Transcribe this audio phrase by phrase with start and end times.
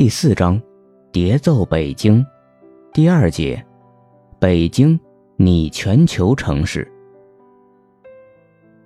[0.00, 0.58] 第四章，
[1.12, 2.24] 叠奏北京，
[2.90, 3.62] 第二节，
[4.38, 4.98] 北京，
[5.36, 6.90] 你全球城市。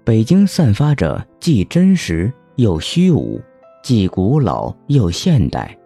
[0.03, 3.40] 北京散发着既真实又虚无，
[3.80, 5.79] 既古老又现代，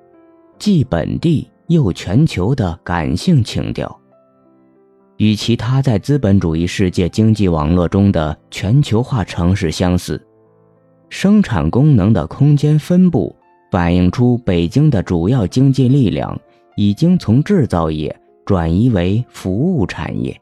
[0.58, 4.00] 既本地又全球的感性情调。
[5.18, 10.26] 与其他在资本主义世界经济网络中的全球化城市相似，
[11.10, 13.36] 生产功能的空间分布。
[13.70, 16.38] 反映出北京的主要经济力量
[16.76, 20.38] 已经从制造业转移为服务产业。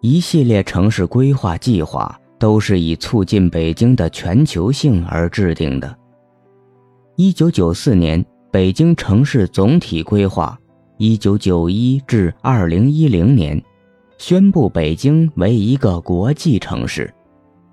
[0.00, 5.96] 一系列城市规划计划都是以促进北京的全球性而制定的。
[7.14, 10.58] 一九九四年《北京城市总体规划》，
[10.96, 13.62] 一九九一至二零一零年，
[14.18, 17.12] 宣布北京为一个国际城市，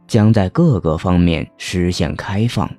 [0.08, 2.70] 将在各个方面实现开放。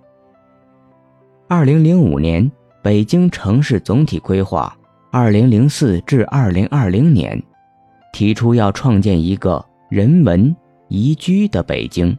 [1.53, 2.49] 二零零五年
[2.81, 4.73] 《北京城市总体规划》，
[5.11, 7.43] 二零零四至二零二零年，
[8.13, 10.55] 提出要创建一个人文
[10.87, 12.17] 宜居的北京。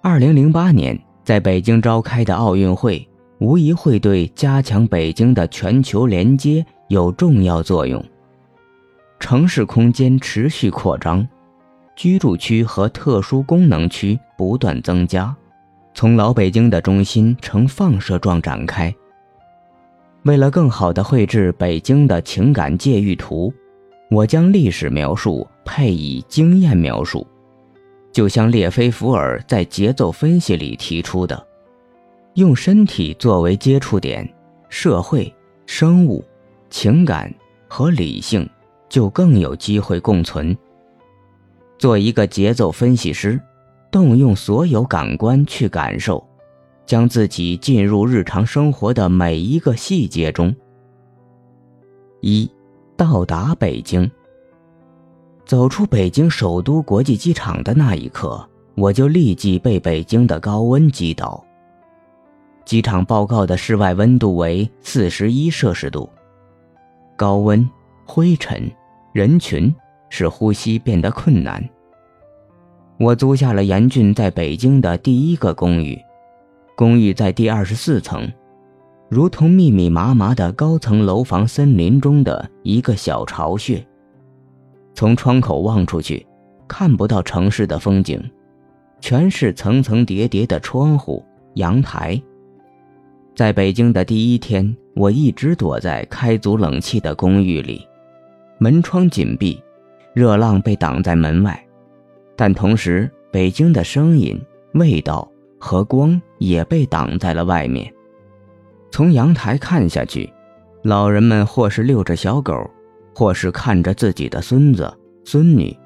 [0.00, 3.06] 二零零八年在北京召开的奥运会，
[3.38, 8.02] 无疑会对加强北京的全球连接有重要作用。
[9.20, 11.28] 城市空间持续扩张，
[11.94, 15.36] 居住区和特殊功能区不断增加。
[15.96, 18.94] 从老北京的中心呈放射状展开。
[20.24, 23.50] 为了更好地绘制北京的情感界域图，
[24.10, 27.26] 我将历史描述配以经验描述，
[28.12, 31.46] 就像列菲福尔在节奏分析里提出的：
[32.34, 34.28] 用身体作为接触点，
[34.68, 36.22] 社会、生物、
[36.68, 37.32] 情感
[37.68, 38.46] 和理性
[38.86, 40.54] 就更有机会共存。
[41.78, 43.40] 做一个节奏分析师。
[43.96, 46.22] 动用所有感官去感受，
[46.84, 50.54] 将自己进入日常生活的每一个细节中。
[52.20, 52.46] 一，
[52.94, 54.10] 到达北京。
[55.46, 61.42] 走出北京首都国际机场的那一刻，我就立即被北京的高温击倒。
[62.66, 66.06] 机场报告的室外温度为四十一摄氏度，
[67.16, 67.66] 高温、
[68.04, 68.70] 灰尘、
[69.14, 69.74] 人群，
[70.10, 71.66] 使呼吸变得困难。
[72.98, 76.00] 我租下了严俊在北京的第一个公寓，
[76.74, 78.26] 公寓在第二十四层，
[79.10, 83.86] 如同密密麻麻的高层楼房森林中的一个小巢穴。
[84.94, 86.26] 从窗口望出去，
[86.66, 88.18] 看不到城市的风景，
[88.98, 91.22] 全是层层叠叠的窗户、
[91.54, 92.18] 阳台。
[93.34, 97.86] 在北京的第一天，我一直躲在开足冷气的公寓里，
[98.58, 99.62] 门窗紧闭，
[100.14, 101.62] 热浪被挡在门外。
[102.36, 104.38] 但同时，北京的声音、
[104.74, 105.26] 味道
[105.58, 107.90] 和光也被挡在了外面。
[108.90, 110.30] 从阳台看下去，
[110.82, 112.70] 老人们或是遛着小狗，
[113.14, 115.76] 或是看着自己的孙子、孙女，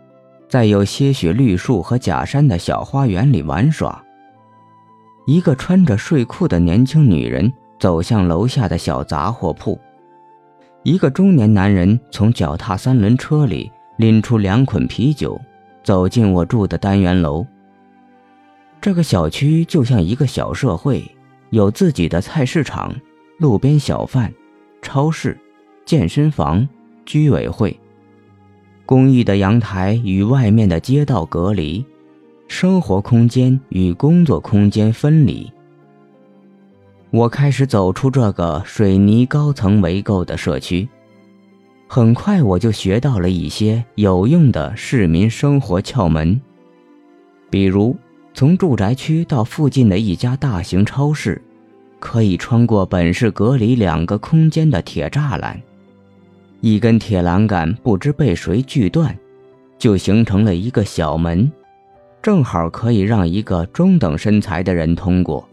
[0.49, 4.05] 在有些许绿树和假山的小花园里玩耍。
[5.27, 9.78] 一个穿着睡裤的年轻女人走向楼下的小杂货铺，
[10.82, 15.41] 一个中年男人从脚踏三轮车里拎出两捆啤酒。
[15.83, 17.47] 走进我住的单元楼。
[18.81, 21.05] 这个小区就像一个小社会，
[21.51, 22.95] 有自己的菜市场、
[23.39, 24.33] 路边小贩、
[24.81, 25.39] 超市、
[25.85, 26.67] 健身房、
[27.05, 27.79] 居委会。
[28.87, 31.85] 公寓的阳台与外面的街道隔离，
[32.49, 35.53] 生活空间与工作空间分离。
[37.11, 40.89] 我开始走出这个水泥高层围构的社区。
[41.93, 46.41] 很快我就学到了一些有用的市民生活窍门，
[47.51, 47.97] 比如
[48.33, 51.43] 从住宅区到附近的一家大型超市，
[51.99, 55.61] 可以穿过本是隔离两个空间的铁栅栏，
[56.61, 59.19] 一根铁栏杆不知被谁锯断，
[59.77, 61.50] 就形成了一个小门，
[62.23, 65.45] 正好可以让一个中等身材的人通过。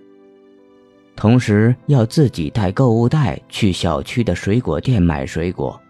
[1.16, 5.82] 同时要自己带购物袋去小区的水果店买水果。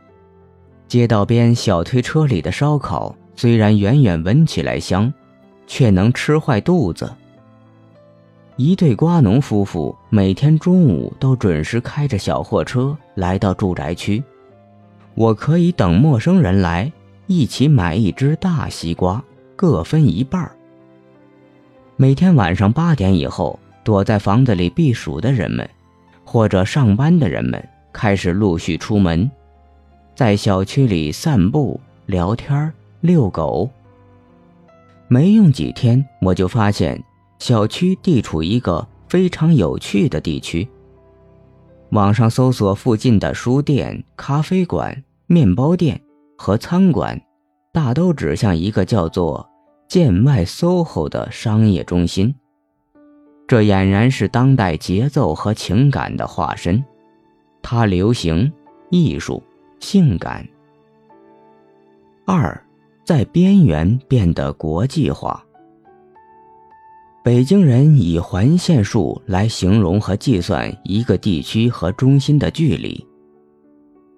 [0.88, 5.12] 街道边小推车里的烧烤虽然远远闻起来香，
[5.68, 7.13] 却能吃坏肚子。
[8.56, 14.24] 一对瓜农夫妇每天中午都准时开着小货车来到住宅区，
[15.13, 16.92] 我可以等陌生人来，
[17.28, 19.24] 一起买一只大西瓜，
[19.56, 20.50] 各分一半。
[21.98, 25.69] 每天晚上八点以后，躲在房子里避暑的人们，
[26.24, 29.30] 或者上班的人们开始陆续出门。
[30.18, 33.69] 在小区里散步、聊天、遛狗。
[35.08, 37.00] 没用几天，我就发现
[37.38, 40.68] 小区地处一个非常有趣的地区。
[41.92, 46.02] 网上搜索附近的书店、咖啡馆、面包店
[46.36, 47.22] 和餐馆，
[47.72, 49.48] 大都指向一个叫做
[49.88, 52.34] “建外 SOHO” 的商业中心。
[53.48, 56.84] 这俨然是当代节奏和情感的化身。
[57.62, 58.52] 它流行、
[58.90, 59.44] 艺术、
[59.79, 60.47] 性感。
[62.25, 62.62] 二，
[63.03, 65.44] 在边缘变得国际化。
[67.24, 73.06] 北京人以环线数来形容和计算一个地区和中心的距离。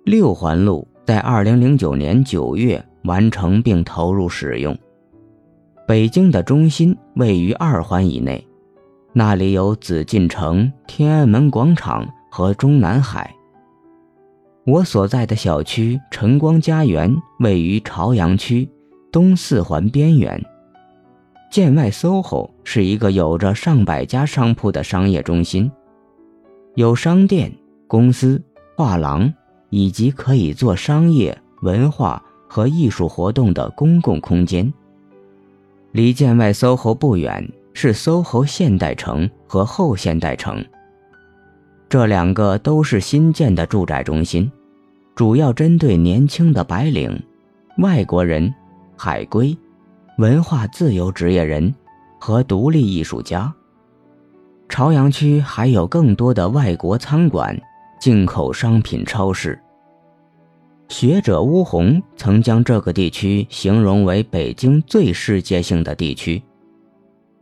[0.05, 4.77] 六环路在二零零九年九月完成并投入使用。
[5.87, 8.47] 北京的中心位于二环以内，
[9.11, 13.35] 那里有紫禁城、天安门广场和中南海。
[14.69, 18.69] 我所在的小区晨光家园位于朝阳区
[19.11, 20.39] 东四环边缘。
[21.49, 25.71] 建外 SOHO 是一个有着上百家商铺的商业中心，
[26.75, 27.51] 有商店、
[27.87, 28.39] 公司、
[28.77, 29.33] 画廊
[29.71, 34.71] 以及可以做商业、文化和艺术活动的公共空间。
[35.93, 40.63] 离建外 SOHO 不远是 SOHO 现代城和后现代城，
[41.89, 44.51] 这两个都是新建的住宅中心，
[45.19, 47.21] 主要针对年轻的白领、
[47.79, 48.55] 外国人、
[48.95, 49.53] 海归。
[50.17, 51.75] 文化自由职业人
[52.21, 53.53] 和独立艺术家。
[54.69, 57.53] 朝阳区还有更多的外国餐馆、
[57.99, 59.61] 进口商品超市。
[60.87, 66.41] 学者乌红曾将这个地区形容为北京最世界性的地区，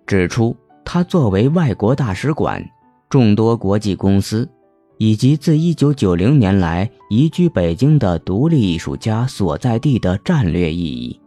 [0.08, 2.68] 指出它作为外国大使馆、
[3.08, 4.50] 众多国际公司
[4.98, 11.20] 以及自1990年来移居北京的独立艺术家所在地的战略意义。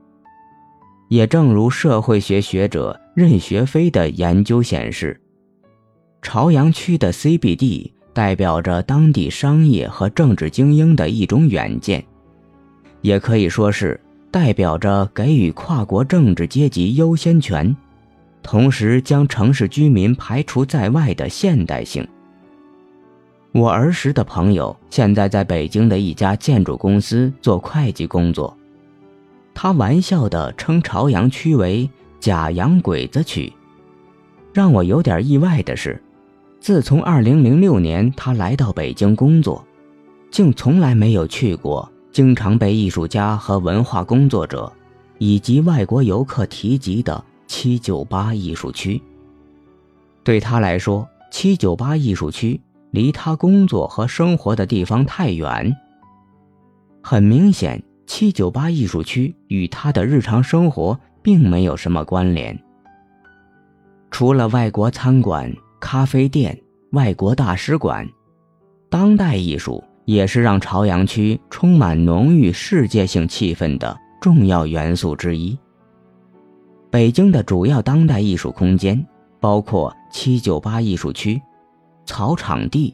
[1.08, 5.20] 也正如社会学学者任学飞的研究显示，
[6.22, 12.04] 朝阳区的 CBD 代表着当地商业和政治精英的一种远见，
[13.00, 14.00] 也可以说是
[14.30, 17.76] 代表着给予跨国政治阶级优先权，
[18.42, 22.06] 同时将城市居民排除在外的现代性。
[23.52, 28.56] 我儿时的朋友现在在北京的一家建筑公司做会计工作。
[29.52, 33.52] 他玩笑地称朝阳区为“假洋鬼子区”。
[34.54, 36.00] 让我有点意外的是，
[36.60, 39.64] 自从2006年他来到北京工作，
[40.30, 44.72] 竟从来没有去过经常被艺术家和文化工作者
[45.18, 49.02] 以及外国游客提及的798艺术区。
[50.22, 55.74] 对他来说，798艺术区离他工作和生活的地方太远。
[57.02, 57.82] 很明显。
[58.06, 62.58] 七九八艺术区与他的日常生活并没有什么关联。
[64.10, 66.60] 除了外国餐馆、咖啡店、
[66.90, 68.04] 外国大使馆，
[68.88, 75.56] 当代艺术也是让朝阳区充满浓郁世界性气氛的重要元素之一。
[76.90, 79.06] 北京的主要当代艺术空间
[79.38, 81.40] 包括七九八艺术区、
[82.10, 82.92] 草场地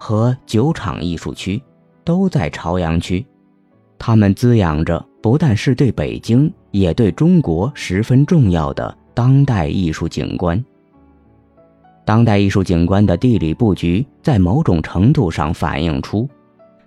[0.00, 1.62] 和酒厂艺术区，
[2.02, 3.22] 都在朝阳区。
[3.98, 10.64] 它们滋养着不但是对北京，也对中国十分重要的当代艺术景观。
[12.06, 16.26] 当代艺术景观的地理布局，在某种程度上反映出，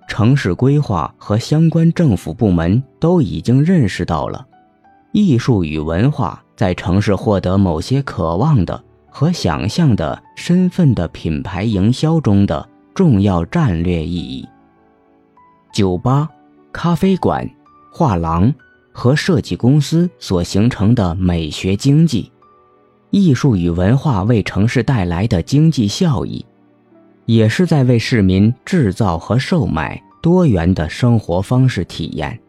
[0.07, 4.43] 城市规划和相关政府部门都已经认识到了，
[5.11, 8.83] 艺术与文化在城市获得某些渴望的
[9.17, 14.47] 和想象的身份的品牌营销中的重要战略意义。
[15.73, 16.29] 酒吧。
[16.71, 17.49] 咖啡馆、
[17.91, 18.53] 画廊
[18.91, 22.31] 和设计公司所形成的美学经济，
[23.09, 26.45] 艺术与文化为城市带来的经济效益，
[27.25, 32.39] 也是在为市民制造和售卖多元的生活方式体验。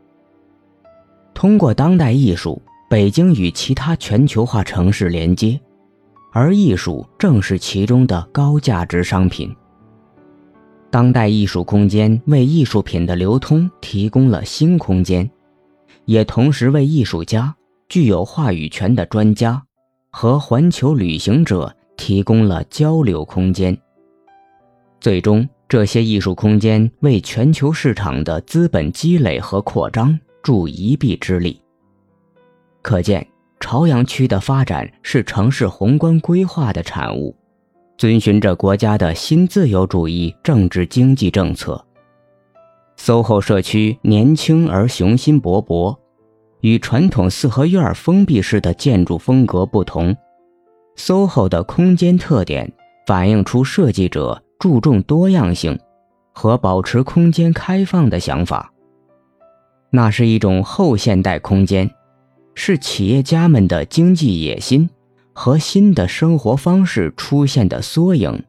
[1.32, 2.60] 通过当代艺术，
[2.90, 5.58] 北京与其他全球化城市连接，
[6.40, 9.52] 而艺术正是其中的高价值商品。
[10.88, 15.28] 当代艺术空间为艺术品的流通提供了新空间，
[16.04, 17.52] 也同时为艺术家、
[17.88, 19.61] 具有话语权的专家
[20.12, 23.76] 和环球旅行者提供了交流空间。
[25.00, 31.61] 最终，这些艺术空间为全球市场的资本积累和扩张助一臂之力。
[32.80, 33.26] 可见，
[33.61, 37.37] 朝阳区的发展是城市宏观规划的产物。
[37.97, 41.85] 遵循着国家的新自由主义政治经济政策
[42.97, 45.97] ，SOHO 社区年轻而雄心勃勃，
[46.61, 50.17] 与传统四合院封闭式的建筑风格不同。
[50.97, 52.73] SOHO 的空间特点
[53.05, 55.77] 反映出设计者注重多样性，
[56.33, 58.73] 和保持空间开放的想法。
[59.91, 61.91] 那是一种后现代空间，
[62.61, 64.91] 是企业家们的经济野心
[65.33, 68.43] 和新的生活方式出现的缩影。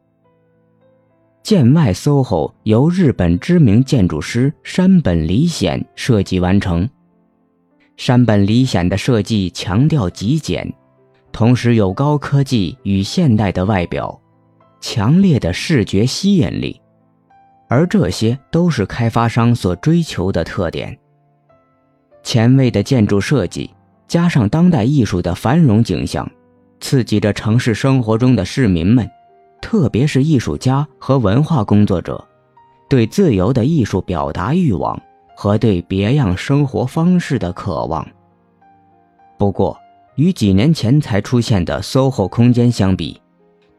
[1.44, 6.90] 建外 SOHO 由日本知名建筑师山本理显设计完成。
[7.96, 10.74] 山本理显的设计强调极简，
[11.30, 14.20] 同时有高科技与现代的外表，
[14.80, 16.80] 强烈的视觉吸引力，
[17.68, 20.98] 而这些都是开发商所追求的特点。
[22.24, 23.70] 前卫的建筑设计
[24.10, 26.28] 加上当代艺术的繁荣景象，
[26.80, 29.08] 刺激着城市生活中的市民们，
[29.62, 32.22] 特别是艺术家和文化工作者，
[32.88, 35.00] 对自由的艺术表达欲望。
[35.36, 38.06] 和对别样生活方式的渴望。
[39.38, 39.74] 不过，
[40.16, 43.18] 与几年前才出现的 SOHO 空间相比，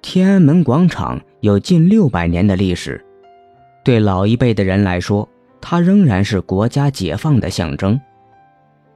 [0.01, 3.05] 天安门广场有近六百年的历史。
[3.83, 5.29] 对老一辈的人来说，
[5.61, 8.01] 它仍然是国家解放的象征，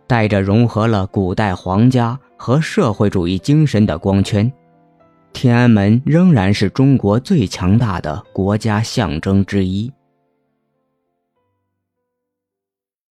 [0.08, 4.52] 带着融合了古代皇家和社会主义精神的光圈。
[5.34, 9.92] 天安门仍然是中国最强大的国家象征之一。